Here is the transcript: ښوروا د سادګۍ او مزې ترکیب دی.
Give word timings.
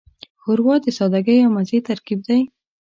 ښوروا 0.41 0.75
د 0.83 0.87
سادګۍ 0.97 1.37
او 1.45 1.49
مزې 1.55 1.79
ترکیب 1.87 2.19
دی. 2.27 2.39